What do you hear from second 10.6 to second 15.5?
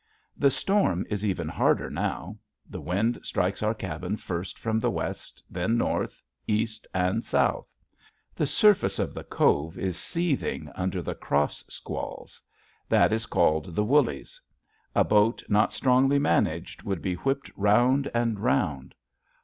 under the cross squalls; that is called the "wullys." A boat